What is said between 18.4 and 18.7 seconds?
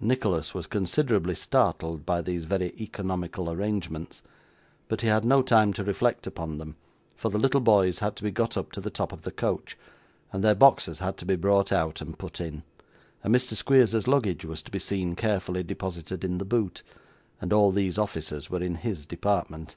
were